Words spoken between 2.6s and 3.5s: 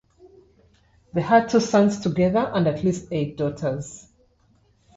at least eight